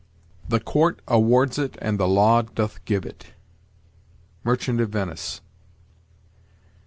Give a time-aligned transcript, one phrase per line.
[0.49, 3.33] "The court awards it, and the law doth give it."
[4.43, 5.41] Merchant of Venice.